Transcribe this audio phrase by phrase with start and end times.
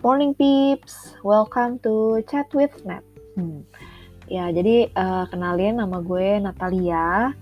[0.00, 3.04] Morning peeps, welcome to Chat with Nat.
[3.36, 3.68] Hmm.
[4.32, 7.36] Ya, jadi uh, kenalin nama gue Natalia.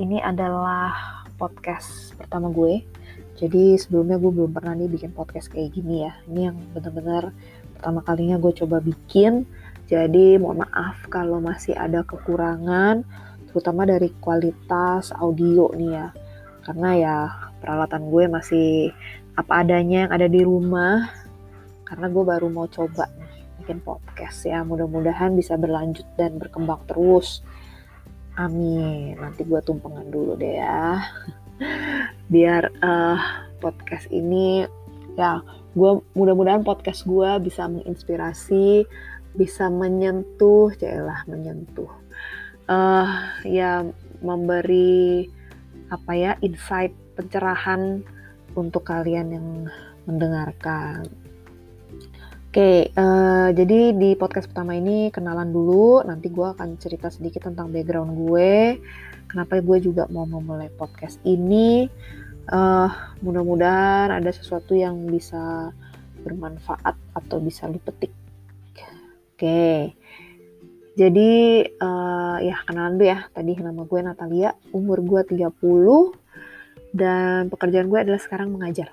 [0.00, 0.88] Ini adalah
[1.36, 2.80] podcast pertama gue.
[3.36, 6.16] Jadi sebelumnya gue belum pernah nih bikin podcast kayak gini ya.
[6.32, 7.28] Ini yang benar-benar
[7.76, 9.44] pertama kalinya gue coba bikin.
[9.84, 13.04] Jadi mohon maaf kalau masih ada kekurangan,
[13.52, 16.08] terutama dari kualitas audio nih ya.
[16.64, 17.16] Karena ya
[17.60, 18.68] peralatan gue masih
[19.36, 21.20] apa adanya yang ada di rumah
[21.92, 23.12] karena gue baru mau coba
[23.60, 24.64] bikin podcast ya.
[24.64, 27.44] Mudah-mudahan bisa berlanjut dan berkembang terus.
[28.40, 29.20] Amin.
[29.20, 31.04] Nanti gue tumpengan dulu deh ya.
[32.32, 33.20] Biar uh,
[33.60, 34.64] podcast ini
[35.20, 35.44] ya
[35.76, 38.88] gue mudah-mudahan podcast gue bisa menginspirasi
[39.36, 41.92] bisa menyentuh celah menyentuh.
[42.72, 43.04] Uh,
[43.44, 43.84] ya
[44.24, 45.28] memberi
[45.92, 48.00] apa ya insight pencerahan
[48.56, 49.48] untuk kalian yang
[50.08, 51.21] mendengarkan.
[52.52, 56.04] Oke, uh, jadi di podcast pertama ini kenalan dulu.
[56.04, 58.76] Nanti gue akan cerita sedikit tentang background gue.
[59.24, 61.88] Kenapa gue juga mau memulai podcast ini.
[62.52, 62.92] Uh,
[63.24, 65.72] mudah-mudahan ada sesuatu yang bisa
[66.20, 68.12] bermanfaat atau bisa lu petik.
[69.32, 69.96] Oke,
[70.92, 71.32] jadi
[71.80, 73.32] uh, ya kenalan dulu ya.
[73.32, 75.56] Tadi nama gue Natalia, umur gue 30
[76.92, 78.92] dan pekerjaan gue adalah sekarang mengajar.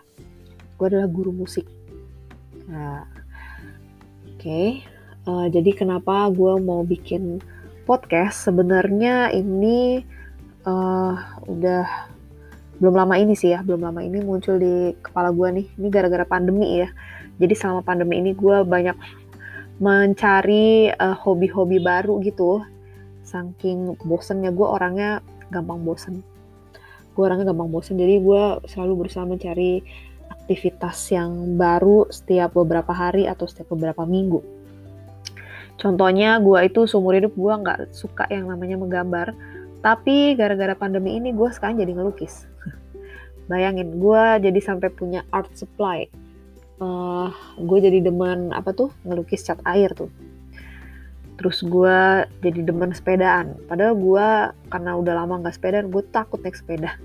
[0.80, 1.68] Gue adalah guru musik.
[2.72, 3.19] Nah,
[4.40, 4.88] okay.
[5.28, 7.44] uh, eh, jadi kenapa gue mau bikin
[7.84, 8.48] podcast?
[8.48, 10.00] Sebenarnya ini
[10.64, 11.86] uh, udah
[12.80, 15.68] belum lama ini sih ya, belum lama ini muncul di kepala gue nih.
[15.76, 16.90] Ini gara-gara pandemi ya.
[17.36, 18.96] Jadi selama pandemi ini gue banyak
[19.84, 22.64] mencari uh, hobi-hobi baru gitu.
[23.28, 25.20] Saking bosennya gue orangnya
[25.52, 26.24] gampang bosen
[27.20, 29.84] gue orangnya gampang bosen jadi gue selalu berusaha mencari
[30.50, 34.42] aktivitas yang baru setiap beberapa hari atau setiap beberapa minggu.
[35.78, 39.38] Contohnya gue itu seumur hidup gue nggak suka yang namanya menggambar
[39.86, 42.50] tapi gara-gara pandemi ini gue sekarang jadi ngelukis.
[43.54, 46.10] Bayangin gue jadi sampai punya art supply.
[46.82, 47.30] Uh,
[47.62, 48.90] gue jadi demen apa tuh?
[49.06, 50.10] Ngelukis cat air tuh.
[51.38, 53.54] Terus gue jadi demen sepedaan.
[53.70, 54.28] Padahal gue
[54.74, 56.98] karena udah lama nggak sepedaan gue takut naik sepeda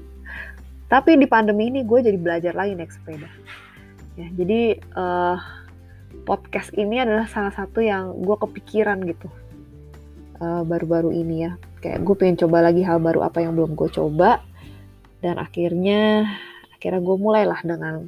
[0.95, 3.27] tapi di pandemi ini gue jadi belajar lagi naik sepeda.
[4.15, 5.43] Ya jadi uh,
[6.23, 9.27] podcast ini adalah salah satu yang gue kepikiran gitu.
[10.39, 11.59] Eh, baru-baru ini ya.
[11.83, 14.39] Kayak gue pengen coba lagi hal baru apa yang belum gue coba.
[15.19, 16.31] Dan akhirnya
[16.79, 18.07] akhirnya gue mulailah dengan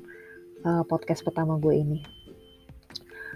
[0.63, 2.01] uh, podcast pertama gue ini.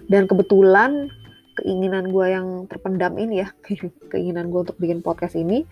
[0.06, 1.10] Dan kebetulan
[1.58, 3.48] keinginan gue yang terpendam ini ya
[4.14, 5.66] keinginan gue untuk bikin podcast ini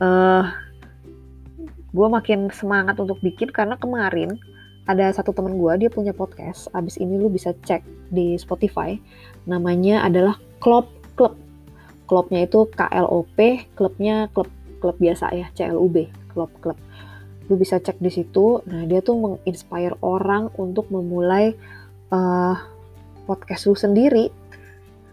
[0.00, 0.48] uh,
[1.92, 4.40] gue makin semangat untuk bikin karena kemarin
[4.88, 6.66] ada satu teman gue dia punya podcast.
[6.74, 8.98] Abis ini lu bisa cek di Spotify.
[9.46, 11.38] Namanya adalah Klub Club.
[12.08, 13.38] Klubnya itu KLOP
[13.72, 14.50] klubnya klub
[14.82, 16.76] klub biasa ya CLUB klub klub
[17.46, 18.60] lu bisa cek di situ.
[18.68, 21.54] Nah dia tuh menginspire orang untuk memulai
[22.12, 22.56] uh,
[23.24, 24.32] podcast lu sendiri.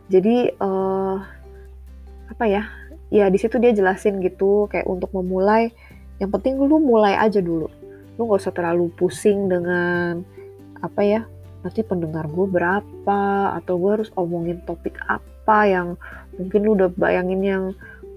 [0.09, 1.17] Jadi uh,
[2.29, 2.63] apa ya?
[3.09, 5.73] Ya di situ dia jelasin gitu kayak untuk memulai
[6.19, 7.71] yang penting lu mulai aja dulu.
[8.19, 10.21] Lu nggak usah terlalu pusing dengan
[10.79, 11.21] apa ya
[11.59, 13.21] nanti pendengar gue berapa
[13.59, 15.87] atau gue harus omongin topik apa yang
[16.39, 17.63] mungkin lu udah bayangin yang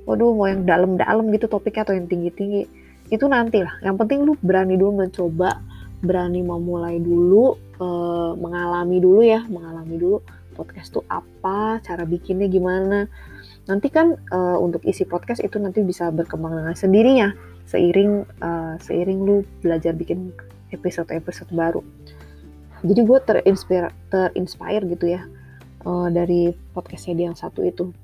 [0.07, 2.67] waduh mau yang dalam-dalam gitu topiknya atau yang tinggi-tinggi.
[3.11, 5.63] Itu nanti lah yang penting lu berani dulu mencoba
[6.03, 10.19] berani memulai dulu uh, mengalami dulu ya mengalami dulu
[10.53, 13.09] podcast tuh apa, cara bikinnya gimana.
[13.65, 19.19] Nanti kan uh, untuk isi podcast itu nanti bisa berkembang dengan sendirinya seiring uh, seiring
[19.23, 20.35] lu belajar bikin
[20.73, 21.83] episode-episode baru.
[22.83, 25.23] Jadi gue terinspire, terinspire gitu ya
[25.87, 27.95] uh, dari podcastnya dia yang satu itu.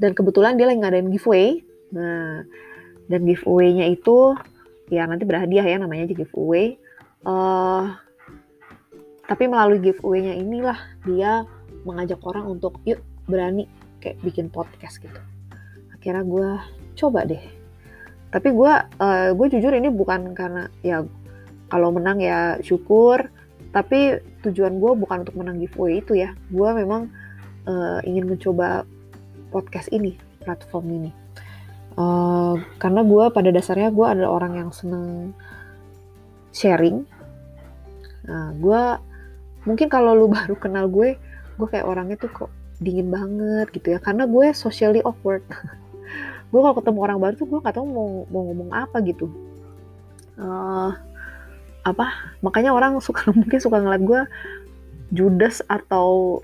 [0.00, 1.62] Dan kebetulan dia lagi ngadain giveaway.
[1.94, 2.42] Nah,
[3.06, 4.34] dan giveaway-nya itu
[4.90, 6.74] ya nanti berhadiah ya namanya aja giveaway.
[7.22, 7.94] Uh,
[9.30, 11.46] tapi melalui giveaway-nya inilah dia
[11.86, 12.98] mengajak orang untuk yuk
[13.30, 13.70] berani
[14.02, 15.18] kayak bikin podcast gitu
[15.94, 16.48] akhirnya gue
[16.98, 17.61] coba deh
[18.32, 21.04] tapi gue uh, gue jujur ini bukan karena ya
[21.68, 23.28] kalau menang ya syukur.
[23.72, 26.32] Tapi tujuan gue bukan untuk menang giveaway itu ya.
[26.48, 27.12] Gue memang
[27.68, 28.88] uh, ingin mencoba
[29.52, 31.10] podcast ini platform ini.
[31.92, 35.36] Uh, karena gue pada dasarnya gue adalah orang yang seneng
[36.56, 37.04] sharing.
[38.28, 38.82] Nah gue
[39.68, 41.20] mungkin kalau lu baru kenal gue
[41.60, 42.50] gue kayak orangnya tuh kok
[42.80, 43.98] dingin banget gitu ya.
[44.00, 45.44] Karena gue socially awkward
[46.52, 49.32] gue kalau ketemu orang baru tuh gue gak tau mau mau ngomong apa gitu.
[50.36, 50.92] Uh,
[51.82, 54.20] apa makanya orang suka mungkin suka ngeliat gue
[55.16, 56.40] judes atau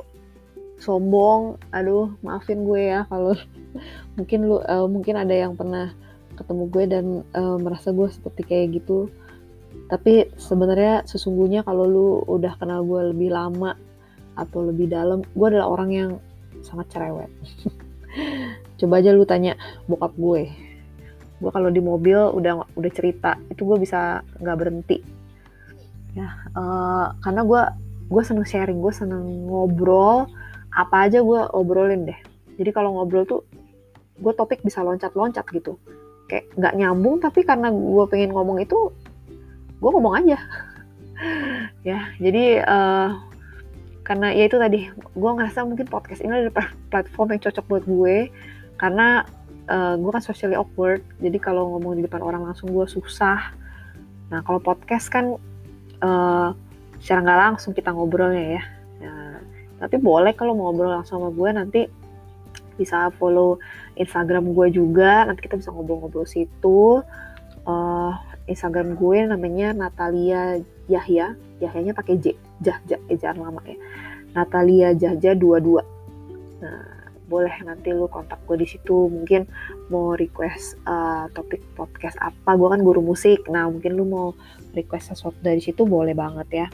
[0.81, 1.61] sombong.
[1.77, 3.37] Aduh maafin gue ya kalau
[4.17, 5.93] mungkin lu uh, mungkin ada yang pernah
[6.41, 7.05] ketemu gue dan
[7.37, 9.13] uh, merasa gue seperti kayak gitu.
[9.93, 13.77] Tapi sebenarnya sesungguhnya kalau lu udah kenal gue lebih lama
[14.41, 16.11] atau lebih dalam gue adalah orang yang
[16.63, 17.31] sangat cerewet
[18.79, 19.59] coba aja lu tanya
[19.91, 20.43] bokap gue.
[21.39, 25.03] Gue kalau di mobil udah udah cerita itu gue bisa nggak berhenti.
[26.15, 27.63] Ya uh, karena gue
[28.09, 30.31] gue seneng sharing gue seneng ngobrol.
[30.73, 32.19] Apa aja gue obrolin deh.
[32.59, 33.43] Jadi kalau ngobrol tuh
[34.19, 35.79] gue topik bisa loncat-loncat gitu.
[36.31, 38.95] Kayak nggak nyambung tapi karena gue pengen ngomong itu
[39.79, 40.39] gue ngomong aja.
[41.83, 43.11] Ya jadi uh,
[44.07, 48.17] karena ya itu tadi gue ngerasa mungkin podcast ini adalah platform yang cocok buat gue
[48.79, 49.27] karena
[49.69, 53.53] uh, gue kan socially awkward jadi kalau ngomong di depan orang langsung gue susah.
[54.31, 55.37] Nah kalau podcast kan
[56.01, 56.51] uh,
[57.03, 58.63] secara nggak langsung kita ngobrolnya ya.
[58.99, 59.39] Nah,
[59.83, 61.81] tapi boleh kalau mau ngobrol langsung sama gue nanti
[62.79, 63.59] bisa follow
[63.99, 67.03] Instagram gue juga nanti kita bisa ngobrol-ngobrol situ.
[67.69, 68.15] Uh,
[68.49, 70.57] Instagram gue namanya Natalia
[70.89, 72.33] Yahya Yahyanya pakai J
[72.65, 73.77] Jah Jah lama ya.
[74.33, 75.99] Natalia Jahja 22
[76.59, 76.88] nah
[77.29, 79.07] boleh nanti lu kontak gue di situ.
[79.07, 79.45] Mungkin
[79.93, 82.57] mau request uh, topik podcast apa.
[82.57, 83.45] Gue kan guru musik.
[83.53, 84.27] Nah mungkin lu mau
[84.73, 86.67] request sesuatu dari situ boleh banget ya.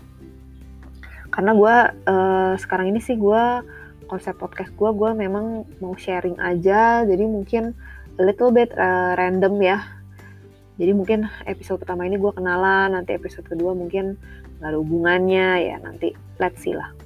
[1.34, 1.74] Karena gue
[2.06, 3.44] uh, sekarang ini sih gue
[4.06, 7.02] konsep podcast gue gue memang mau sharing aja.
[7.02, 7.74] Jadi mungkin
[8.16, 9.82] a little bit uh, random ya.
[10.78, 12.94] Jadi mungkin episode pertama ini gue kenalan.
[12.94, 14.14] Nanti episode kedua mungkin
[14.62, 15.48] nggak ada hubungannya.
[15.74, 17.03] Ya nanti let's see lah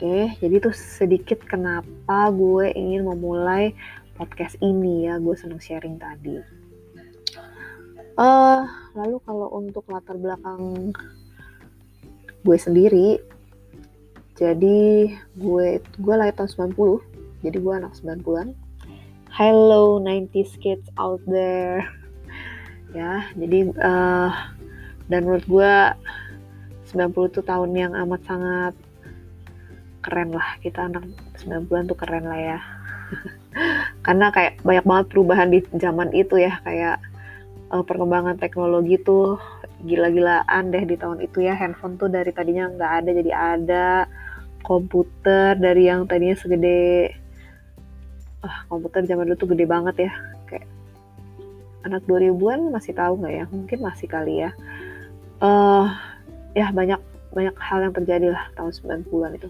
[0.00, 3.76] Oke, jadi itu sedikit kenapa gue ingin memulai
[4.16, 6.40] podcast ini ya, gue seneng sharing tadi.
[8.16, 8.64] Uh,
[8.96, 10.96] lalu kalau untuk latar belakang
[12.40, 13.20] gue sendiri,
[14.40, 18.56] jadi gue gue lahir tahun 90, jadi gue anak 90-an.
[19.28, 21.84] Hello 90s kids out there.
[22.96, 24.32] ya, jadi uh,
[25.12, 25.72] dan menurut gue
[26.88, 28.72] 90 itu tahun yang amat sangat
[30.00, 31.04] keren lah kita anak
[31.40, 32.58] 90-an tuh keren lah ya.
[34.06, 36.98] Karena kayak banyak banget perubahan di zaman itu ya kayak
[37.70, 39.36] uh, perkembangan teknologi tuh
[39.84, 41.54] gila-gilaan deh di tahun itu ya.
[41.56, 43.88] Handphone tuh dari tadinya nggak ada jadi ada.
[44.60, 47.16] Komputer dari yang tadinya segede
[48.40, 50.12] ah komputer zaman dulu tuh gede banget ya.
[50.48, 50.68] Kayak
[51.84, 53.44] anak 2000-an masih tahu nggak ya?
[53.52, 54.50] Mungkin masih kali ya.
[55.40, 55.88] Uh,
[56.52, 57.00] ya banyak
[57.30, 58.72] banyak hal yang terjadi lah tahun
[59.06, 59.48] 90-an itu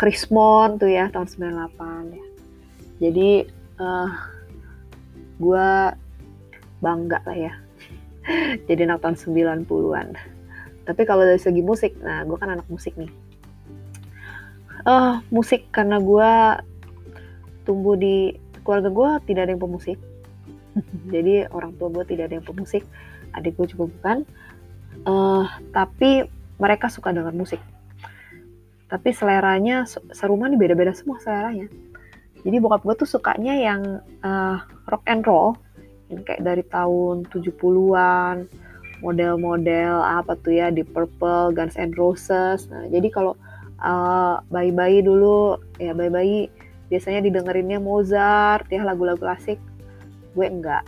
[0.00, 2.24] Krismon tuh ya tahun 98 ya.
[3.04, 3.30] Jadi
[3.76, 4.10] uh, eh,
[5.36, 5.68] gue
[6.80, 7.52] bangga lah ya.
[8.68, 10.16] Jadi anak tahun 90-an.
[10.88, 13.12] Tapi kalau dari segi musik, nah gue kan anak musik nih.
[14.88, 16.32] Uh, musik karena gue
[17.68, 18.32] tumbuh di
[18.64, 20.00] keluarga gue tidak ada yang pemusik.
[21.12, 22.88] Jadi orang tua gue tidak ada yang pemusik.
[23.36, 24.24] Adik gue juga bukan.
[25.04, 25.44] Uh,
[25.76, 26.24] tapi
[26.56, 27.60] mereka suka dengan musik
[28.90, 31.70] tapi seleranya serumah nih beda-beda semua seleranya
[32.42, 34.58] jadi bokap gue tuh sukanya yang uh,
[34.88, 35.56] rock and roll
[36.10, 38.50] yang kayak dari tahun 70-an
[39.00, 42.68] model-model apa tuh ya di Purple, Guns N' Roses.
[42.68, 43.32] Nah, jadi kalau
[43.80, 46.52] uh, bayi-bayi dulu ya bayi-bayi
[46.92, 49.56] biasanya didengerinnya Mozart ya lagu-lagu klasik.
[50.36, 50.84] Gue enggak.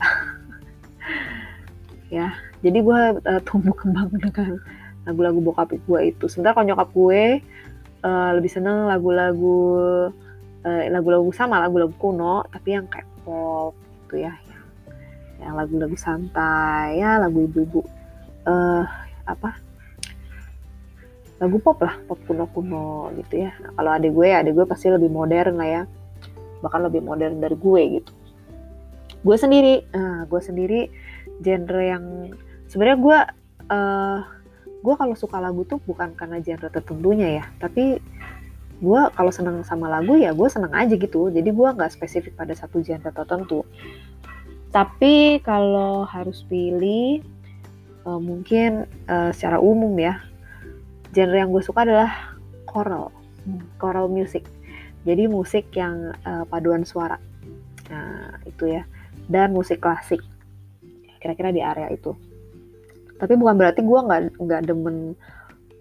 [2.16, 4.60] ya, jadi gue uh, tumbuh kembang dengan
[5.08, 6.24] lagu-lagu bokap gue itu.
[6.28, 7.40] Sebentar kalau nyokap gue
[8.02, 9.58] uh, lebih seneng lagu-lagu
[10.66, 13.74] uh, lagu-lagu sama lagu-lagu kuno tapi yang kayak pop
[14.06, 14.34] gitu ya
[15.42, 17.82] yang, lagu-lagu santai ya lagu ibu-ibu
[18.46, 18.84] uh,
[19.26, 19.58] apa
[21.42, 23.50] lagu pop lah pop kuno-kuno gitu ya.
[23.58, 25.82] Nah, kalau adik gue adik gue pasti lebih modern lah ya
[26.62, 28.12] bahkan lebih modern dari gue gitu.
[29.26, 30.80] Gue sendiri uh, gue sendiri
[31.42, 32.30] genre yang
[32.70, 33.18] sebenarnya gue
[33.74, 34.18] uh,
[34.82, 38.02] gue kalau suka lagu tuh bukan karena genre tertentunya ya tapi
[38.82, 41.30] gue kalau seneng sama lagu ya gue seneng aja gitu.
[41.30, 43.62] Jadi gue nggak spesifik pada satu genre tertentu.
[44.74, 47.22] Tapi kalau harus pilih
[48.02, 50.18] uh, mungkin uh, secara umum ya
[51.14, 52.34] genre yang gue suka adalah
[52.66, 53.14] choral.
[53.78, 54.50] Choral music.
[55.06, 57.22] Jadi musik yang uh, paduan suara.
[57.86, 58.82] Nah itu ya.
[59.30, 60.18] Dan musik klasik.
[61.22, 62.18] Kira-kira di area itu
[63.18, 65.16] tapi bukan berarti gue nggak nggak demen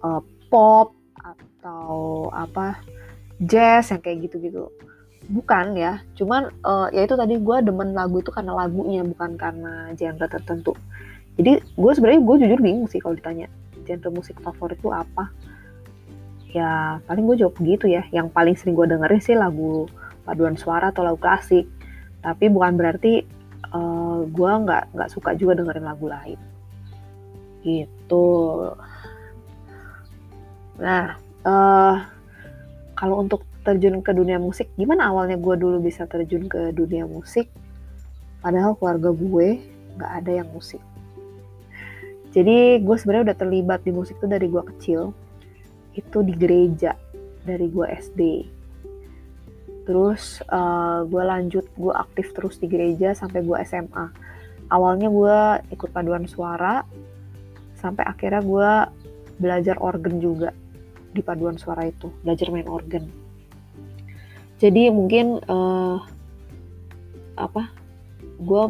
[0.03, 0.21] uh,
[0.51, 2.81] pop atau apa
[3.41, 4.69] jazz yang kayak gitu-gitu.
[5.29, 6.01] Bukan ya.
[6.17, 10.73] Cuman uh, ya itu tadi gue demen lagu itu karena lagunya bukan karena genre tertentu.
[11.39, 13.47] Jadi gue sebenarnya gue jujur bingung sih kalau ditanya
[13.88, 15.31] genre musik favorit itu apa?
[16.51, 18.03] Ya paling gue jawab begitu ya.
[18.11, 19.88] Yang paling sering gue dengerin sih lagu
[20.27, 21.65] paduan suara atau lagu klasik.
[22.21, 23.25] Tapi bukan berarti
[23.73, 26.50] uh, eh, gue nggak nggak suka juga dengerin lagu lain
[27.61, 28.27] gitu.
[30.81, 31.95] Nah uh,
[32.97, 37.49] kalau untuk terjun ke dunia musik gimana awalnya gue dulu bisa terjun ke dunia musik?
[38.41, 39.61] Padahal keluarga gue
[39.97, 40.81] nggak ada yang musik.
[42.31, 45.13] Jadi gue sebenarnya udah terlibat di musik tuh dari gue kecil.
[45.93, 46.95] Itu di gereja
[47.43, 48.21] dari gue SD
[49.85, 54.05] terus uh, gue lanjut gue aktif terus di gereja sampai gue SMA
[54.69, 55.37] awalnya gue
[55.73, 56.85] ikut paduan suara
[57.81, 58.71] sampai akhirnya gue
[59.41, 60.53] belajar organ juga
[61.11, 63.09] di paduan suara itu belajar main organ.
[64.61, 65.97] Jadi mungkin uh,
[67.33, 67.73] apa
[68.21, 68.63] gue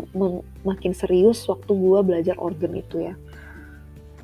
[0.64, 3.16] makin serius waktu gue belajar organ itu ya.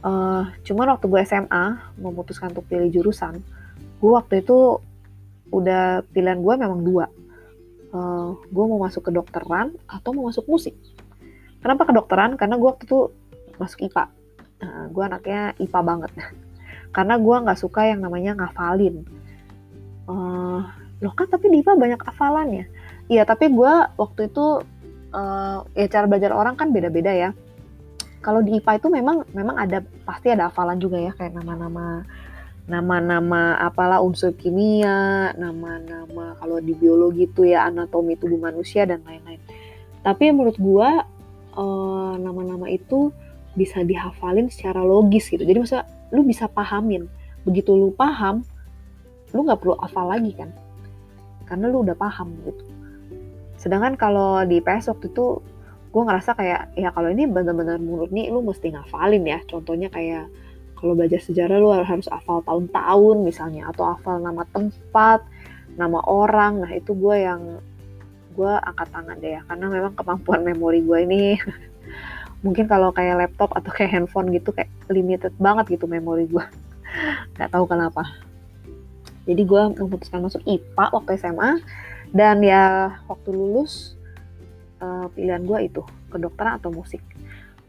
[0.08, 1.66] Uh, cuman waktu gue SMA
[2.00, 3.44] memutuskan untuk pilih jurusan
[3.98, 4.80] gue waktu itu
[5.52, 7.06] udah pilihan gue memang dua.
[7.88, 10.76] Uh, eh, gue mau masuk ke dokteran atau mau masuk musik.
[11.64, 12.36] Kenapa kedokteran?
[12.36, 13.10] Karena gue waktu itu
[13.58, 14.17] masuk IPA
[14.62, 16.12] nah, gue anaknya IPA banget.
[16.96, 19.06] Karena gue nggak suka yang namanya ngafalin.
[20.08, 20.64] Uh,
[21.04, 22.66] loh kan tapi di IPA banyak hafalan ya?
[23.08, 24.66] Iya tapi gue waktu itu
[25.14, 27.30] uh, ya cara belajar orang kan beda-beda ya.
[28.24, 32.04] Kalau di IPA itu memang memang ada pasti ada hafalan juga ya kayak nama-nama
[32.68, 39.40] nama-nama apalah unsur kimia, nama-nama kalau di biologi itu ya anatomi tubuh manusia dan lain-lain.
[40.04, 41.08] Tapi menurut gua
[41.56, 43.16] uh, nama-nama itu
[43.58, 45.42] bisa dihafalin secara logis gitu.
[45.42, 45.84] Jadi masa
[46.14, 47.10] lu bisa pahamin.
[47.44, 48.46] Begitu lu paham,
[49.34, 50.54] lu nggak perlu hafal lagi kan.
[51.50, 52.64] Karena lu udah paham gitu.
[53.58, 55.42] Sedangkan kalau di PS waktu itu
[55.90, 57.82] gue ngerasa kayak ya kalau ini benar-benar
[58.14, 59.42] nih lu mesti ngafalin ya.
[59.50, 60.30] Contohnya kayak
[60.78, 65.26] kalau belajar sejarah lu harus hafal tahun-tahun misalnya atau hafal nama tempat
[65.78, 67.42] nama orang nah itu gue yang
[68.38, 71.24] gue angkat tangan deh ya karena memang kemampuan memori gue ini
[72.46, 76.46] mungkin kalau kayak laptop atau kayak handphone gitu kayak limited banget gitu memori gue
[77.38, 78.06] nggak tahu kenapa.
[79.28, 81.60] Jadi gue memutuskan masuk IPA waktu SMA
[82.16, 84.00] dan ya waktu lulus
[84.80, 87.04] uh, pilihan gue itu kedokteran atau musik.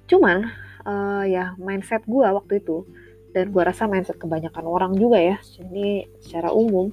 [0.06, 0.46] Cuman
[0.86, 2.86] uh, ya mindset gue waktu itu
[3.32, 6.88] dan gue rasa mindset kebanyakan orang juga ya ini secara umum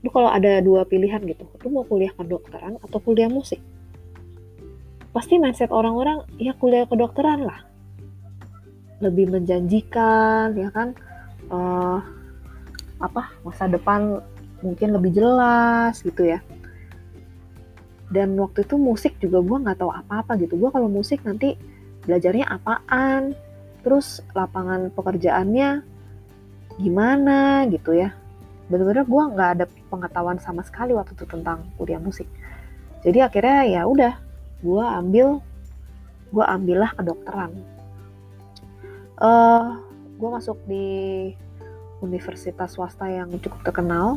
[0.00, 3.60] lu kalau ada dua pilihan gitu lu mau kuliah kedokteran atau kuliah musik
[5.10, 7.66] pasti mindset orang-orang ya kuliah kedokteran lah.
[9.02, 10.94] Lebih menjanjikan ya kan?
[11.50, 11.98] Uh,
[13.00, 14.22] apa masa depan
[14.60, 16.38] mungkin lebih jelas gitu ya.
[18.10, 20.58] Dan waktu itu musik juga gue nggak tahu apa-apa gitu.
[20.58, 21.54] Gue kalau musik nanti
[22.04, 23.38] belajarnya apaan,
[23.86, 25.86] terus lapangan pekerjaannya
[26.78, 28.10] gimana gitu ya.
[28.66, 32.26] Bener-bener gue nggak ada pengetahuan sama sekali waktu itu tentang kuliah musik.
[33.00, 34.12] Jadi akhirnya ya udah,
[34.60, 35.40] gue ambil,
[36.30, 37.52] gue ambillah kedokteran.
[39.20, 39.64] Uh, eh,
[40.16, 40.88] gue masuk di
[42.00, 44.16] universitas swasta yang cukup terkenal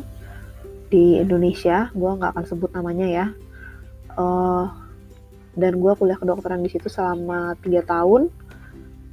[0.88, 1.92] di Indonesia.
[1.92, 3.26] Gue nggak akan sebut namanya ya.
[4.14, 4.70] Uh,
[5.54, 8.30] dan gue kuliah kedokteran di situ selama tiga tahun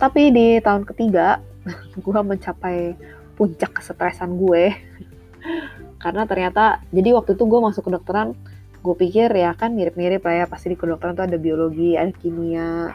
[0.02, 1.38] tapi di tahun ketiga
[2.06, 2.98] gue mencapai
[3.38, 4.74] puncak kesetresan gue
[6.04, 8.34] karena ternyata jadi waktu itu gue masuk kedokteran
[8.82, 12.90] gue pikir ya kan mirip-mirip lah ya pasti di kedokteran tuh ada biologi ada kimia.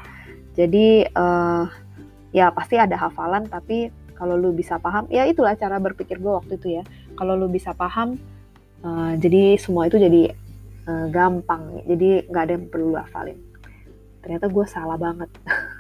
[0.58, 1.64] Jadi uh,
[2.34, 6.58] ya pasti ada hafalan tapi kalau lu bisa paham ya itulah cara berpikir gue waktu
[6.58, 6.82] itu ya.
[7.14, 8.18] Kalau lu bisa paham
[8.82, 10.34] uh, jadi semua itu jadi
[10.90, 11.86] uh, gampang.
[11.86, 13.38] Jadi nggak ada yang perlu hafalin.
[14.26, 15.30] Ternyata gue salah banget.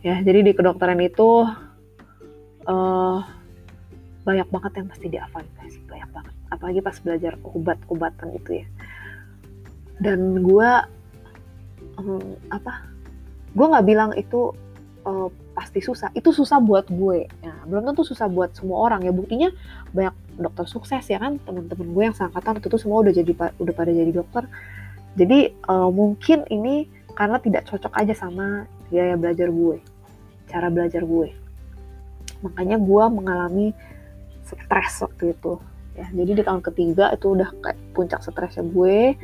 [0.00, 1.44] Ya jadi di kedokteran itu
[2.64, 3.18] uh,
[4.24, 6.34] banyak banget yang pasti dihafalin guys banyak banget.
[6.48, 8.66] Apalagi pas belajar obat-obatan itu ya
[10.00, 10.70] dan gue
[12.00, 12.88] um, apa
[13.52, 14.56] gue nggak bilang itu
[15.04, 16.08] uh, pasti susah.
[16.16, 17.28] Itu susah buat gue.
[17.44, 19.04] Ya belum tentu susah buat semua orang.
[19.04, 19.52] Ya buktinya
[19.92, 21.36] banyak dokter sukses ya kan?
[21.44, 24.48] Teman-teman gue yang seangkatan itu tuh semua udah jadi udah pada jadi dokter.
[25.18, 29.78] Jadi uh, mungkin ini karena tidak cocok aja sama gaya belajar gue
[30.50, 31.30] cara belajar gue.
[32.42, 33.66] Makanya gue mengalami
[34.46, 35.60] stres waktu itu.
[35.98, 39.14] Ya jadi di tahun ketiga itu udah kayak puncak stresnya gue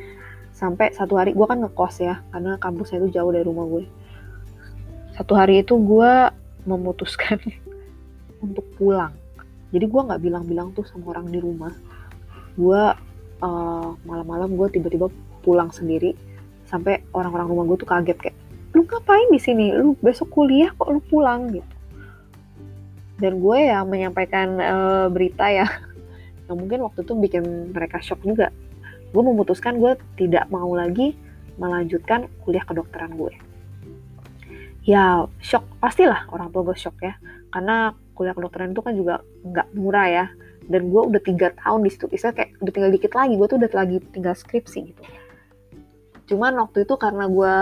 [0.57, 3.85] sampai satu hari gue kan ngekos ya karena kampusnya itu jauh dari rumah gue.
[5.13, 6.11] Satu hari itu gue
[6.65, 7.37] memutuskan
[8.45, 9.13] untuk pulang.
[9.69, 11.69] Jadi gue nggak bilang-bilang tuh sama orang di rumah.
[12.57, 12.81] Gue
[13.45, 15.13] uh, malam-malam gue tiba-tiba
[15.45, 16.17] pulang sendiri
[16.65, 18.37] sampai orang-orang rumah gue tuh kaget kayak
[18.73, 19.77] lu ngapain di sini?
[19.77, 21.53] Lu besok kuliah kok lu pulang?
[21.53, 21.73] Gitu.
[23.21, 25.69] Dan gue ya menyampaikan uh, berita ya.
[26.49, 27.43] Yang mungkin waktu itu bikin
[27.77, 28.49] mereka shock juga
[29.17, 31.17] gue memutuskan gue tidak mau lagi
[31.57, 33.33] melanjutkan kuliah kedokteran gue.
[34.85, 35.65] Ya shock.
[35.81, 37.17] Pastilah orang tua gue shock ya.
[37.49, 40.25] Karena kuliah kedokteran itu kan juga nggak murah ya.
[40.69, 42.05] Dan gue udah tiga tahun di situ.
[42.05, 43.33] Bisa kayak udah tinggal dikit lagi.
[43.33, 45.01] Gue tuh udah lagi tinggal skripsi gitu.
[46.29, 47.55] Cuman waktu itu karena gue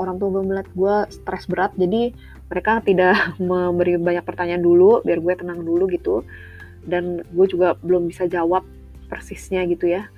[0.00, 2.16] orang tua gue melihat gue stres berat jadi
[2.48, 6.24] mereka tidak memberi banyak pertanyaan dulu biar gue tenang dulu gitu.
[6.88, 8.64] Dan gue juga belum bisa jawab
[9.12, 10.08] persisnya gitu ya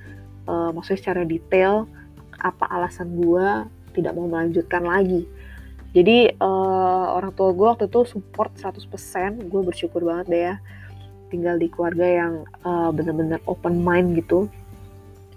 [0.49, 1.89] uh, maksudnya secara detail
[2.41, 3.47] apa alasan gue
[3.95, 5.25] tidak mau melanjutkan lagi.
[5.95, 8.91] Jadi uh, orang tua gue waktu itu support 100%
[9.47, 10.57] gue bersyukur banget deh ya
[11.31, 12.33] tinggal di keluarga yang
[12.63, 14.51] uh, benar-benar open mind gitu.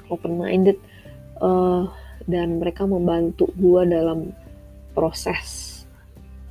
[0.10, 0.78] Open minded.
[1.38, 1.86] Uh,
[2.26, 4.34] dan mereka membantu gue dalam
[4.98, 5.82] proses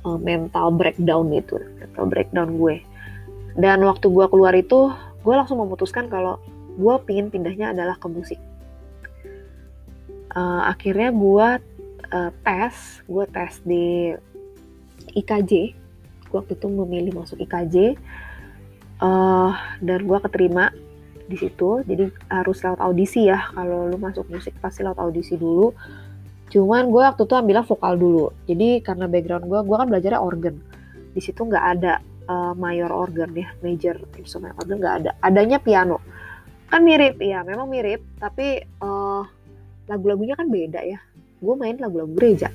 [0.07, 2.79] uh, mental breakdown itu mental breakdown gue.
[3.59, 6.39] Dan waktu gue keluar itu gue langsung memutuskan kalau
[6.77, 8.39] gue pingin pindahnya adalah ke musik
[10.37, 11.47] uh, akhirnya gue
[12.13, 14.13] uh, tes gue tes di
[15.17, 15.51] IKJ
[16.29, 17.97] gue waktu itu memilih masuk IKJ
[19.01, 19.51] uh,
[19.81, 20.69] dan gue keterima
[21.25, 25.73] di situ jadi harus lewat audisi ya kalau lu masuk musik pasti lewat audisi dulu
[26.47, 28.25] Cuman gue waktu itu ambilnya vokal dulu.
[28.47, 30.55] Jadi karena background gue, gue kan belajarnya organ.
[31.11, 31.93] Di situ nggak ada
[32.31, 35.11] uh, mayor organ ya, major instrument organ nggak ada.
[35.19, 35.99] Adanya piano.
[36.67, 37.99] Kan mirip, ya memang mirip.
[38.19, 39.23] Tapi uh,
[39.87, 40.99] lagu-lagunya kan beda ya.
[41.39, 42.51] Gue main lagu-lagu gereja.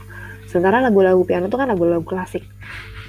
[0.47, 2.45] Sementara lagu-lagu piano itu kan lagu-lagu klasik.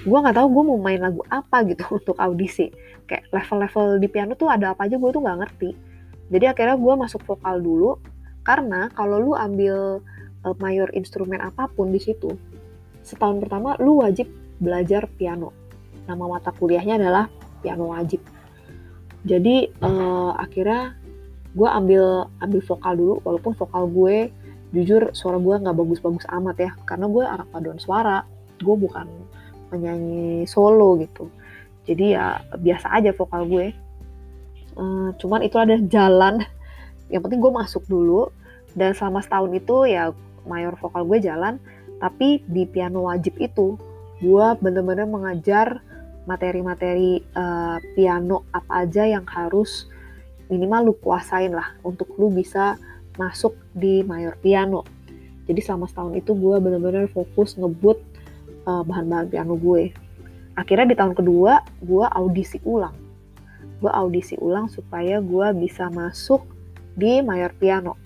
[0.03, 2.71] Gue nggak tahu gue mau main lagu apa gitu untuk audisi.
[3.07, 5.69] Kayak level-level di piano tuh ada apa aja gue tuh nggak ngerti.
[6.31, 7.99] Jadi akhirnya gue masuk vokal dulu.
[8.43, 10.03] Karena kalau lu ambil
[10.43, 12.35] uh, mayor instrumen apa pun di situ,
[12.99, 14.27] setahun pertama lu wajib
[14.59, 15.55] belajar piano.
[16.03, 17.31] Nama mata kuliahnya adalah
[17.63, 18.19] piano wajib.
[19.23, 20.99] Jadi uh, akhirnya
[21.53, 24.33] gue ambil ambil vokal dulu, walaupun vokal gue
[24.73, 28.25] jujur suara gue nggak bagus-bagus amat ya, karena gue anak paduan suara,
[28.57, 29.05] gue bukan
[29.69, 31.29] penyanyi solo gitu.
[31.85, 33.67] Jadi ya biasa aja vokal gue.
[34.73, 36.41] Uh, cuman itu ada jalan.
[37.13, 38.33] Yang penting gue masuk dulu
[38.73, 40.09] dan selama setahun itu ya
[40.49, 41.61] mayor vokal gue jalan
[42.01, 43.79] tapi di piano wajib itu
[44.19, 45.79] gue bener-bener mengajar
[46.23, 49.87] materi-materi uh, piano apa aja yang harus
[50.53, 52.77] minimal lu kuasain lah untuk lu bisa
[53.17, 54.85] masuk di mayor piano.
[55.49, 57.99] Jadi selama setahun itu gue bener-bener fokus ngebut
[58.69, 59.91] uh, bahan-bahan piano gue.
[60.53, 62.95] Akhirnya di tahun kedua gue audisi ulang.
[63.81, 66.45] Gue audisi ulang supaya gue bisa masuk
[66.95, 67.99] di mayor piano.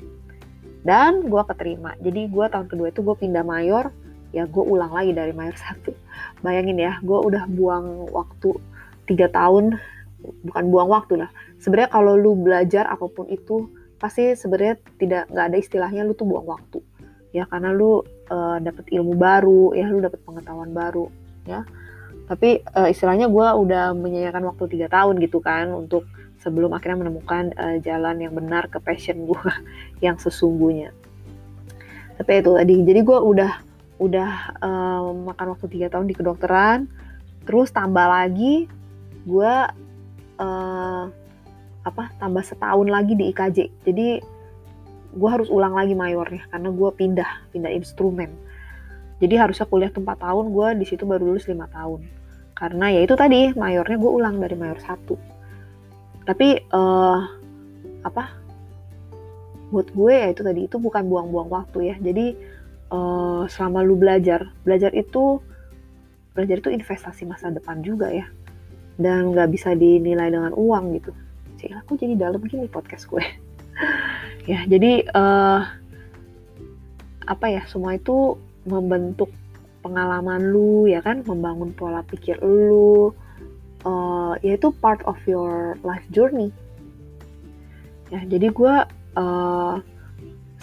[0.82, 1.94] Dan gue keterima.
[2.00, 3.92] Jadi gue tahun kedua itu gue pindah mayor.
[4.32, 5.94] Ya gue ulang lagi dari mayor satu.
[6.42, 8.58] Bayangin ya gue udah buang waktu
[9.06, 9.78] tiga tahun
[10.22, 11.30] bukan buang waktu lah.
[11.62, 16.28] Sebenarnya kalau lu belajar apa pun itu pasti sebenarnya tidak nggak ada istilahnya lu tuh
[16.30, 16.80] buang waktu.
[17.34, 18.02] Ya karena lu
[18.32, 21.10] uh, dapet ilmu baru ya lu dapet pengetahuan baru
[21.46, 21.64] ya.
[22.28, 26.04] Tapi uh, istilahnya gue udah menyayangkan waktu tiga tahun gitu kan untuk
[26.44, 29.44] sebelum akhirnya menemukan uh, jalan yang benar ke passion gue
[30.06, 30.92] yang sesungguhnya.
[32.18, 33.52] Tapi itu tadi jadi gue udah
[33.98, 34.62] udah
[35.26, 36.86] makan waktu tiga tahun di kedokteran
[37.50, 38.70] terus tambah lagi
[39.26, 39.54] gue
[40.38, 41.06] uh,
[41.88, 44.20] apa tambah setahun lagi di IKJ jadi
[45.18, 48.30] gue harus ulang lagi mayornya karena gue pindah pindah instrumen.
[49.18, 52.06] Jadi harusnya kuliah tuh 4 tahun gue di situ baru lulus lima tahun.
[52.54, 55.18] Karena ya itu tadi mayornya gue ulang dari mayor satu.
[56.28, 57.20] Tapi uh,
[58.06, 58.24] apa
[59.74, 61.96] buat gue ya itu tadi itu bukan buang-buang waktu ya.
[61.98, 62.38] Jadi
[62.94, 65.42] uh, selama lu belajar belajar itu
[66.38, 68.30] belajar itu investasi masa depan juga ya
[68.98, 71.12] dan nggak bisa dinilai dengan uang gitu.
[71.62, 73.24] Sih aku jadi dalam gini podcast gue?
[74.48, 75.60] Ya jadi uh,
[77.28, 79.28] apa ya semua itu membentuk
[79.84, 81.20] pengalaman lu ya kan?
[81.28, 83.12] Membangun pola pikir lu
[83.84, 86.56] uh, ya itu part of your life journey.
[88.08, 88.76] Ya jadi gue
[89.20, 89.76] uh,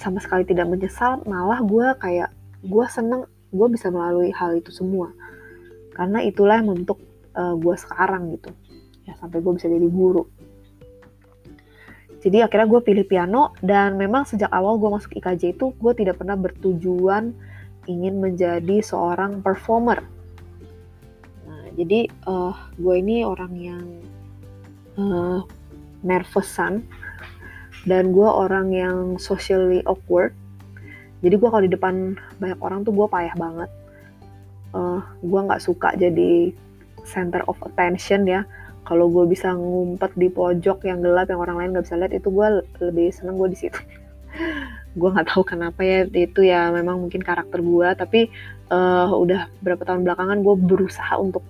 [0.01, 2.33] sama sekali tidak menyesal malah gue kayak
[2.64, 5.12] gue seneng gue bisa melalui hal itu semua.
[5.92, 7.04] Karena itulah yang membentuk
[7.37, 8.51] uh, gue sekarang gitu.
[9.05, 10.25] Ya sampai gue bisa jadi guru.
[12.25, 16.16] Jadi akhirnya gue pilih piano dan memang sejak awal gue masuk IKJ itu gue tidak
[16.16, 17.37] pernah bertujuan
[17.85, 20.01] ingin menjadi seorang performer.
[21.75, 23.87] Jadi uh, gue ini orang yang
[24.94, 25.42] uh,
[26.07, 26.87] nervousan
[27.85, 30.31] dan gue orang yang socially awkward.
[31.27, 33.70] Jadi gue kalau di depan banyak orang tuh gue payah banget.
[34.75, 36.51] Uh, gue nggak suka jadi
[37.05, 38.43] center of attention ya.
[38.85, 42.29] Kalau gue bisa ngumpet di pojok yang gelap yang orang lain nggak bisa lihat itu
[42.29, 42.47] gue
[42.85, 43.81] lebih seneng gue di situ.
[44.95, 48.31] Gue nggak tahu kenapa ya itu ya memang mungkin karakter gue tapi
[48.71, 51.43] uh, udah berapa tahun belakangan gue berusaha untuk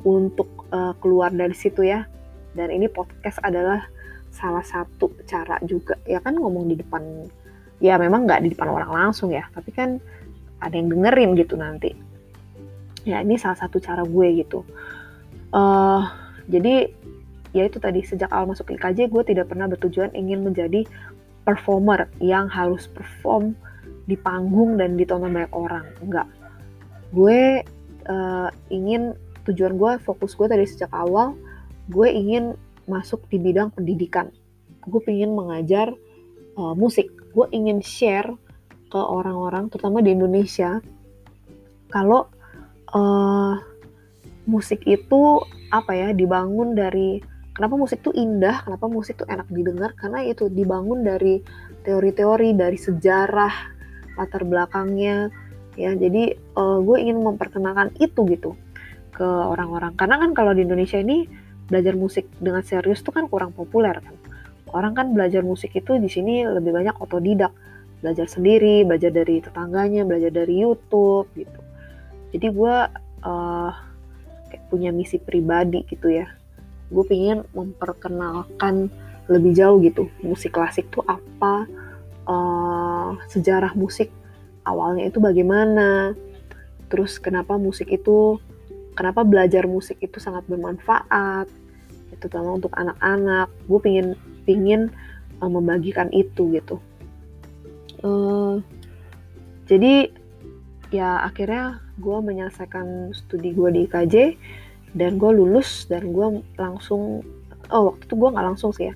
[0.00, 2.08] untuk uh, keluar dari situ ya.
[2.56, 3.84] Dan ini podcast adalah
[4.32, 6.00] salah satu cara juga.
[6.08, 7.04] Ya kan ngomong di depan
[7.82, 9.98] ya memang nggak di depan orang langsung ya tapi kan
[10.62, 11.92] ada yang dengerin gitu nanti
[13.04, 14.64] ya ini salah satu cara gue gitu.
[15.54, 16.02] Uh,
[16.48, 16.90] jadi
[17.54, 20.82] ya itu tadi sejak awal masuk IKJ gue tidak pernah bertujuan ingin menjadi
[21.46, 23.54] performer yang harus perform
[24.04, 25.86] di panggung dan ditonton banyak orang.
[26.00, 26.26] Enggak.
[27.14, 27.62] Gue
[28.08, 29.14] uh, ingin
[29.44, 31.36] tujuan gue fokus gue tadi sejak awal
[31.92, 32.56] gue ingin
[32.88, 34.32] masuk di bidang pendidikan.
[34.84, 35.92] Gue ingin mengajar
[36.56, 37.12] uh, musik.
[37.32, 38.32] Gue ingin share
[38.88, 40.78] ke orang-orang terutama di Indonesia
[41.90, 42.30] kalau
[42.94, 43.58] uh,
[44.46, 45.42] musik itu
[45.74, 47.18] apa ya dibangun dari
[47.54, 51.42] kenapa musik tuh indah, kenapa musik tuh enak didengar karena itu dibangun dari
[51.84, 53.54] teori-teori, dari sejarah
[54.14, 55.28] latar belakangnya
[55.74, 55.92] ya.
[55.92, 58.54] Jadi uh, gue ingin memperkenalkan itu gitu
[59.14, 61.26] ke orang-orang karena kan kalau di Indonesia ini
[61.70, 64.14] belajar musik dengan serius tuh kan kurang populer kan.
[64.74, 67.54] Orang kan belajar musik itu di sini lebih banyak otodidak,
[68.02, 71.63] belajar sendiri, belajar dari tetangganya, belajar dari YouTube gitu.
[72.34, 72.76] Jadi gue
[73.22, 73.70] uh,
[74.50, 76.26] kayak punya misi pribadi gitu ya.
[76.90, 78.90] Gue pengen memperkenalkan
[79.24, 81.64] lebih jauh gitu musik klasik tuh apa
[82.28, 84.12] uh, sejarah musik
[84.68, 86.12] awalnya itu bagaimana
[86.92, 88.36] terus kenapa musik itu
[88.92, 91.48] kenapa belajar musik itu sangat bermanfaat
[92.12, 93.50] itu terutama untuk anak-anak.
[93.66, 94.08] Gue pingin
[94.44, 94.92] pingin
[95.40, 96.76] uh, membagikan itu gitu.
[98.04, 98.60] Uh,
[99.64, 100.12] jadi
[100.94, 104.14] ya akhirnya gue menyelesaikan studi gue di IKJ
[104.94, 107.26] dan gue lulus dan gue langsung
[107.74, 108.94] oh waktu itu gue nggak langsung sih ya.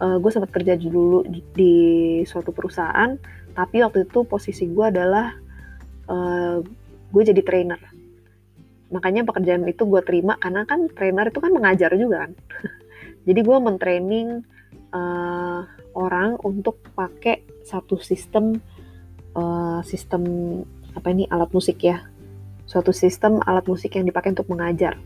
[0.00, 1.74] Uh, gue sempat kerja dulu di, di
[2.26, 3.14] suatu perusahaan
[3.52, 5.36] tapi waktu itu posisi gue adalah
[6.08, 6.64] uh,
[7.12, 7.78] gue jadi trainer.
[8.90, 12.32] Makanya pekerjaan itu gue terima karena kan trainer itu kan mengajar juga kan.
[13.26, 14.44] Jadi gue mentraining
[14.92, 15.60] uh,
[15.96, 18.60] orang untuk pakai satu sistem
[19.32, 20.22] uh, sistem
[20.94, 22.06] apa ini alat musik ya.
[22.64, 24.96] Suatu sistem alat musik yang dipakai untuk mengajar.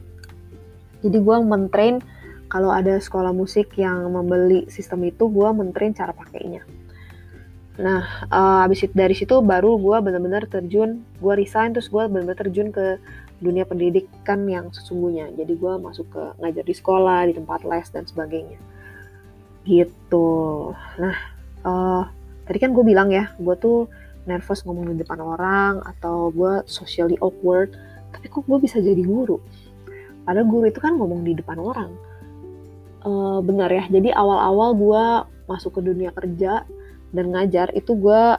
[1.03, 1.98] Jadi gue mentrain
[2.48, 6.64] kalau ada sekolah musik yang membeli sistem itu gue mentrain cara pakainya.
[7.79, 12.40] Nah uh, abis itu dari situ baru gue benar-benar terjun gue resign terus gue benar-benar
[12.40, 12.98] terjun ke
[13.38, 15.31] dunia pendidikan yang sesungguhnya.
[15.37, 18.59] Jadi gue masuk ke ngajar di sekolah di tempat les dan sebagainya.
[19.62, 20.29] Gitu.
[20.98, 21.16] Nah
[21.62, 22.03] uh,
[22.48, 23.87] tadi kan gue bilang ya gue tuh
[24.28, 27.72] nervous ngomong di depan orang atau gue socially awkward
[28.12, 29.40] tapi kok gue bisa jadi guru?
[30.24, 31.92] Padahal guru itu kan ngomong di depan orang.
[32.98, 35.04] Uh, benar ya jadi awal-awal gue
[35.46, 36.66] masuk ke dunia kerja
[37.14, 38.36] dan ngajar itu gue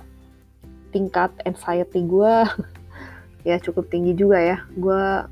[0.91, 2.33] tingkat anxiety gue
[3.49, 4.57] ya cukup tinggi juga ya.
[4.77, 5.25] Gue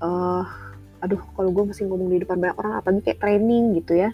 [0.00, 0.44] uh,
[1.00, 4.10] aduh kalau gue masih ngomong di depan banyak orang apalagi kayak training gitu ya.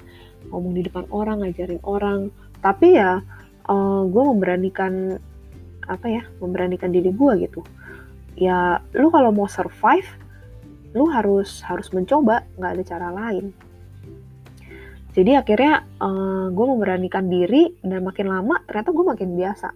[0.51, 2.31] Ngomong di depan orang ngajarin orang.
[2.63, 3.23] Tapi ya
[3.69, 5.19] uh, eh, gue memberanikan
[5.87, 7.61] apa ya memberanikan diri gue gitu.
[8.37, 10.07] Ya lu kalau mau survive
[10.97, 13.53] lu harus harus mencoba nggak ada cara lain.
[15.17, 19.69] Jadi akhirnya uh, eh, gue memberanikan diri dan makin lama ternyata gue makin biasa.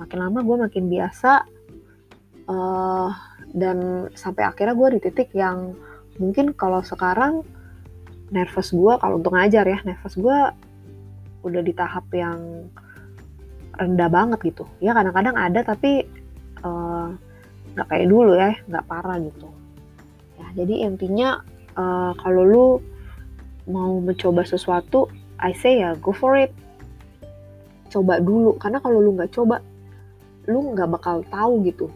[0.00, 1.32] Makin lama gue makin biasa
[2.48, 3.10] uh,
[3.52, 5.76] dan sampai akhirnya gue di titik yang
[6.16, 7.44] mungkin kalau sekarang
[8.32, 10.38] nervous gue kalau untuk ngajar ya nervous gue
[11.44, 12.68] udah di tahap yang
[13.76, 14.64] rendah banget gitu.
[14.82, 16.04] Ya kadang-kadang ada tapi
[16.62, 17.08] eh,
[17.72, 19.48] nggak uh, kayak dulu ya nggak parah gitu.
[20.36, 21.40] Ya jadi intinya
[21.76, 22.66] uh, kalau lu
[23.70, 25.06] mau mencoba sesuatu
[25.38, 26.52] I say ya go for it.
[27.92, 29.60] Coba dulu karena kalau lu nggak coba
[30.50, 31.86] lu nggak bakal tahu gitu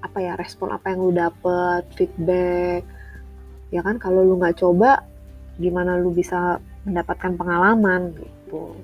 [0.00, 2.82] apa ya respon apa yang lu dapet feedback.
[3.72, 5.02] Ya kan kalau lu nggak coba
[5.58, 8.74] gimana lu bisa mendapatkan pengalaman gitu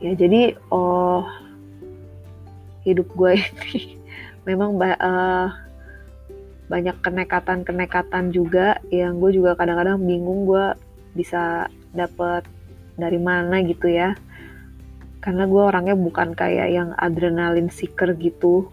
[0.00, 1.24] ya jadi oh
[2.84, 4.00] hidup gue ini
[4.48, 5.48] memang uh,
[6.70, 10.72] banyak kenekatan-kenekatan juga yang gue juga kadang-kadang bingung gue
[11.18, 12.46] bisa dapet
[12.94, 14.14] dari mana gitu ya.
[15.20, 18.70] Karena gue orangnya bukan kayak yang adrenalin seeker gitu.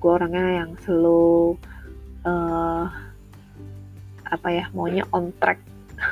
[0.00, 1.60] Gue orangnya yang slow
[2.24, 2.88] uh,
[4.26, 5.60] apa ya maunya on track.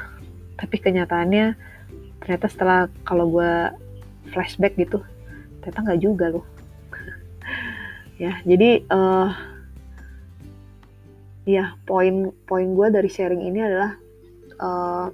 [0.61, 1.57] Tapi kenyataannya
[2.21, 3.53] ternyata setelah kalau gue
[4.35, 4.99] flashback gitu.
[5.63, 6.47] Ternyata nggak juga loh.
[8.15, 9.27] Ya jadi uh,
[11.43, 13.99] ya poin poin gue dari sharing ini adalah
[14.63, 15.11] uh,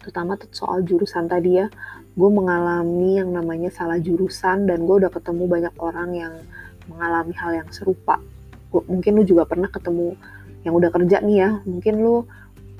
[0.00, 1.68] terutama soal jurusan tadi ya.
[2.16, 6.34] Gue mengalami yang namanya salah jurusan dan gue udah ketemu banyak orang yang
[6.88, 8.20] mengalami hal yang serupa.
[8.72, 10.16] Gua, mungkin lu juga pernah ketemu
[10.64, 11.50] yang udah kerja nih ya.
[11.68, 12.24] Mungkin lu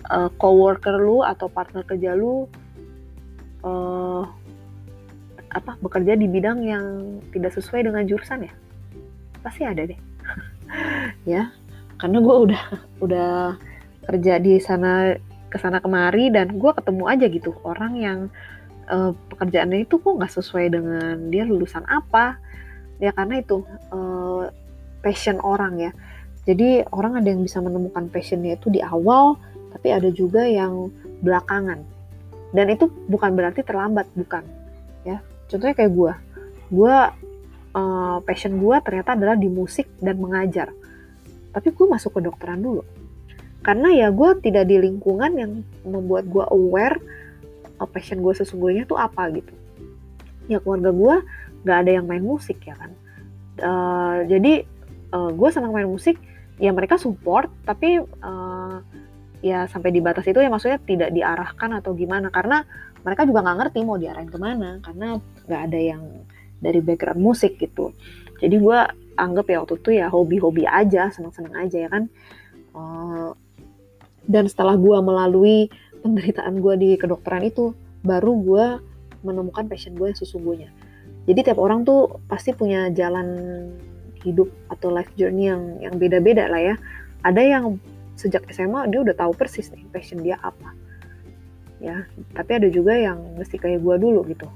[0.08, 2.48] uh, coworker lu atau partner kerja lu
[3.64, 4.24] uh,
[5.54, 6.84] apa bekerja di bidang yang
[7.30, 8.52] tidak sesuai dengan jurusan ya?
[9.40, 9.98] Pasti ada deh.
[11.24, 11.54] Ya
[11.98, 12.64] karena gue udah
[13.00, 13.32] udah
[14.04, 15.14] kerja di sana
[15.48, 18.18] ke sana kemari dan gue ketemu aja gitu orang yang
[18.90, 22.36] uh, pekerjaannya itu kok nggak sesuai dengan dia lulusan apa.
[22.98, 23.62] Ya karena itu
[23.94, 24.50] uh,
[25.00, 25.92] passion orang ya.
[26.44, 29.40] Jadi orang ada yang bisa menemukan passionnya itu di awal
[29.72, 30.92] tapi ada juga yang
[31.24, 31.80] belakangan.
[32.54, 34.44] Dan itu bukan berarti terlambat bukan
[35.54, 36.12] contohnya kayak gue
[36.74, 36.96] gue
[37.74, 40.70] uh, passion gue ternyata adalah di musik dan mengajar.
[41.54, 42.82] Tapi gue masuk ke dokteran dulu.
[43.64, 45.52] Karena ya gue tidak di lingkungan yang
[45.86, 46.98] membuat gue aware
[47.78, 49.54] uh, passion gue sesungguhnya tuh apa gitu.
[50.50, 51.14] Ya keluarga gue
[51.64, 52.92] gak ada yang main musik ya kan?
[53.54, 54.66] Uh, jadi
[55.14, 56.18] uh, gue senang main musik
[56.58, 58.76] ya mereka support tapi uh,
[59.42, 62.28] ya sampai di batas itu ya maksudnya tidak diarahkan atau gimana.
[62.28, 62.66] Karena
[63.04, 66.02] mereka juga nggak ngerti mau diarahin ke mana karena nggak ada yang
[66.58, 67.92] dari background musik gitu.
[68.40, 68.78] Jadi gue
[69.14, 72.08] anggap ya waktu itu ya hobi-hobi aja senang-senang aja ya kan.
[72.74, 73.36] Uh,
[74.24, 75.68] dan setelah gue melalui
[76.00, 78.66] penderitaan gue di kedokteran itu baru gue
[79.20, 80.70] menemukan passion gue yang sesungguhnya.
[81.24, 83.28] Jadi tiap orang tuh pasti punya jalan
[84.24, 86.76] hidup atau life journey yang yang beda-beda lah ya.
[87.24, 87.64] Ada yang
[88.16, 90.83] sejak SMA dia udah tahu persis nih passion dia apa
[91.82, 92.06] ya.
[92.34, 94.46] Tapi ada juga yang mesti kayak gue dulu gitu.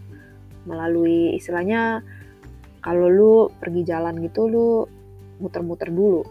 [0.68, 2.02] Melalui istilahnya
[2.85, 4.68] kalau lu pergi jalan gitu lu
[5.42, 6.22] muter-muter dulu.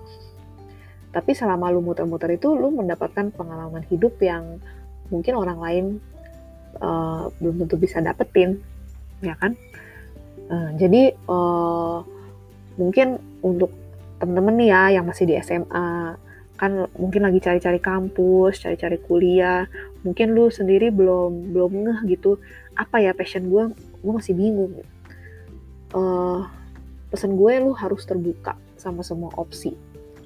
[1.11, 4.59] Tapi selama lu muter-muter itu lu mendapatkan pengalaman hidup yang
[5.07, 5.85] mungkin orang lain
[6.83, 8.59] uh, belum tentu bisa dapetin
[9.23, 9.55] ya kan?
[10.47, 12.05] Uh, jadi uh,
[12.77, 13.73] mungkin untuk
[14.21, 16.15] temen-temen nih ya yang masih di SMA
[16.57, 19.69] kan mungkin lagi cari-cari kampus, cari-cari kuliah,
[20.01, 22.41] mungkin lu sendiri belum belum ngeh gitu
[22.73, 24.81] apa ya passion gue, gue masih bingung.
[25.93, 26.43] Uh,
[27.13, 29.71] pesan gue lu harus terbuka sama semua opsi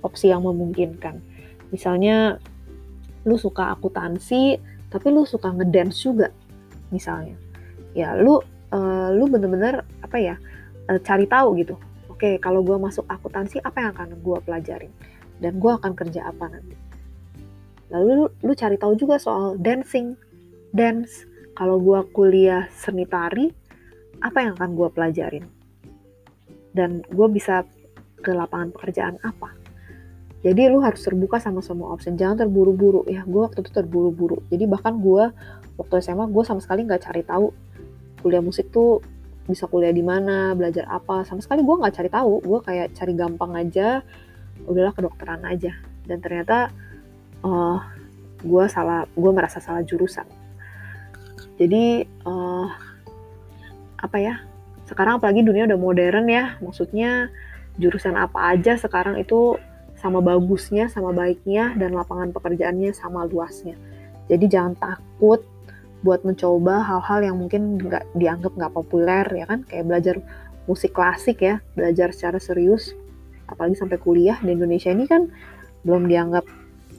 [0.01, 1.21] opsi yang memungkinkan.
[1.69, 2.41] Misalnya
[3.23, 4.57] lu suka akuntansi,
[4.89, 6.33] tapi lu suka ngedance juga,
[6.89, 7.37] misalnya.
[7.93, 8.41] Ya, lu
[8.73, 10.35] uh, lu bener-bener apa ya
[10.89, 11.75] uh, cari tahu gitu.
[12.09, 14.91] Oke, kalau gue masuk akuntansi, apa yang akan gue pelajarin?
[15.41, 16.77] Dan gue akan kerja apa nanti?
[17.91, 20.15] Lalu lu, lu cari tahu juga soal dancing,
[20.71, 21.27] dance.
[21.57, 23.51] Kalau gue kuliah seni tari,
[24.23, 25.45] apa yang akan gue pelajarin?
[26.71, 27.67] Dan gue bisa
[28.21, 29.51] ke lapangan pekerjaan apa?
[30.41, 33.21] Jadi lu harus terbuka sama semua opsi, jangan terburu-buru ya.
[33.27, 34.41] Gue waktu itu terburu-buru.
[34.49, 35.29] Jadi bahkan gue
[35.77, 37.53] waktu SMA gue sama sekali nggak cari tahu
[38.21, 39.01] kuliah musik tuh
[39.45, 41.25] bisa kuliah di mana, belajar apa.
[41.25, 42.33] Sama sekali gue nggak cari tahu.
[42.41, 44.01] Gue kayak cari gampang aja.
[44.65, 45.73] Udahlah kedokteran aja.
[46.05, 46.69] Dan ternyata
[47.45, 47.79] uh,
[48.41, 50.25] gue salah, gue merasa salah jurusan.
[51.61, 52.67] Jadi uh,
[54.01, 54.41] apa ya?
[54.89, 56.57] Sekarang apalagi dunia udah modern ya.
[56.59, 57.29] Maksudnya
[57.79, 59.55] jurusan apa aja sekarang itu
[60.01, 63.77] sama bagusnya, sama baiknya, dan lapangan pekerjaannya sama luasnya.
[64.25, 65.45] Jadi jangan takut
[66.01, 70.15] buat mencoba hal-hal yang mungkin nggak dianggap nggak populer ya kan, kayak belajar
[70.65, 72.97] musik klasik ya, belajar secara serius,
[73.51, 75.27] apalagi sampai kuliah di Indonesia ini kan
[75.83, 76.47] belum dianggap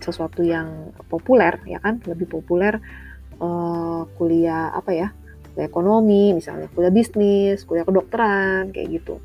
[0.03, 2.77] sesuatu yang populer ya kan, lebih populer
[3.39, 5.09] uh, kuliah apa ya,
[5.55, 9.23] kuliah ekonomi misalnya, kuliah bisnis, kuliah kedokteran kayak gitu.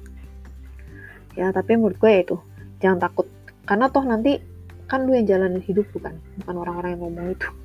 [1.37, 2.37] Ya tapi menurut gue ya itu
[2.79, 3.27] jangan takut.
[3.67, 4.39] Karena toh nanti
[4.87, 6.15] kan lu yang jalanin hidup bukan?
[6.41, 7.49] Bukan orang-orang yang ngomong itu.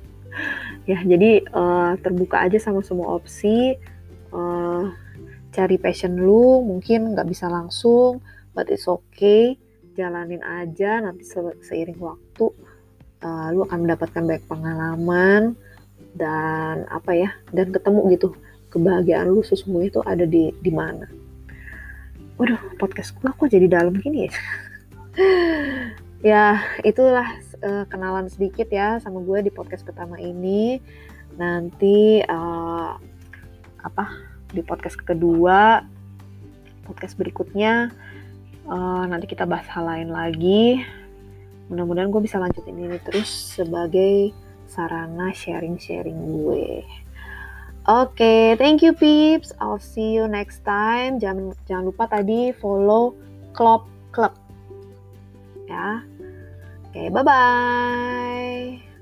[0.89, 3.77] Ya jadi uh, terbuka aja sama semua opsi
[4.33, 4.89] uh,
[5.53, 8.19] cari passion lu mungkin nggak bisa langsung
[8.53, 9.57] but it's okay.
[9.93, 12.49] Jalanin aja nanti se seiring waktu
[13.21, 15.53] uh, lu akan mendapatkan banyak pengalaman
[16.17, 18.29] dan apa ya dan ketemu gitu.
[18.73, 21.05] Kebahagiaan lu sesungguhnya itu ada di di mana.
[22.41, 24.33] Waduh podcast gue kok jadi dalam gini ya?
[26.23, 27.27] Ya itulah
[27.67, 30.79] uh, kenalan sedikit ya sama gue di podcast pertama ini.
[31.35, 32.95] Nanti uh,
[33.83, 34.05] apa
[34.55, 35.83] di podcast kedua
[36.87, 37.91] podcast berikutnya
[38.67, 40.83] uh, nanti kita bahas hal lain lagi
[41.71, 44.35] mudah-mudahan gue bisa lanjutin ini terus sebagai
[44.67, 46.83] sarana sharing-sharing gue
[47.83, 49.51] Oke, okay, thank you peeps.
[49.59, 51.19] I'll see you next time.
[51.19, 53.11] Jangan jangan lupa tadi follow
[53.51, 53.83] Club
[54.15, 54.31] Club
[55.67, 55.99] ya.
[56.87, 58.92] Oke, bye-bye.